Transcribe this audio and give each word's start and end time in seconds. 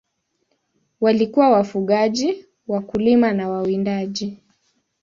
Walikuwa 1.01 1.49
wafugaji, 1.49 2.45
wakulima 2.67 3.31
na 3.33 3.49
wawindaji. 3.49 4.37